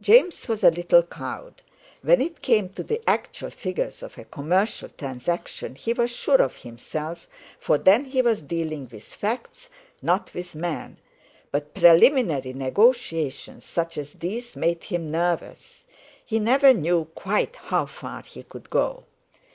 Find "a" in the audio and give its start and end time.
0.64-0.70, 4.16-4.24